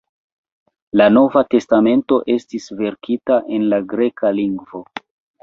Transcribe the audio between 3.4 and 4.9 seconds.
en la greka lingvo.